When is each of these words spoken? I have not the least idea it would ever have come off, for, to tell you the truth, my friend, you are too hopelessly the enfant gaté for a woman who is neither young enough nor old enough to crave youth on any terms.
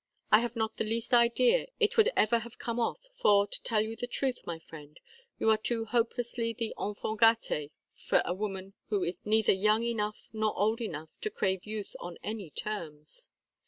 I 0.31 0.39
have 0.39 0.55
not 0.55 0.77
the 0.77 0.83
least 0.83 1.13
idea 1.13 1.67
it 1.79 1.95
would 1.95 2.09
ever 2.15 2.39
have 2.39 2.57
come 2.57 2.79
off, 2.79 3.05
for, 3.13 3.45
to 3.45 3.61
tell 3.61 3.81
you 3.81 3.95
the 3.95 4.07
truth, 4.07 4.39
my 4.47 4.57
friend, 4.57 4.99
you 5.37 5.51
are 5.51 5.59
too 5.59 5.85
hopelessly 5.85 6.53
the 6.53 6.73
enfant 6.81 7.19
gaté 7.19 7.69
for 8.07 8.23
a 8.25 8.33
woman 8.33 8.73
who 8.89 9.03
is 9.03 9.19
neither 9.25 9.53
young 9.53 9.83
enough 9.83 10.29
nor 10.33 10.57
old 10.57 10.81
enough 10.81 11.09
to 11.21 11.29
crave 11.29 11.67
youth 11.67 11.95
on 11.99 12.17
any 12.23 12.49
terms. 12.49 13.29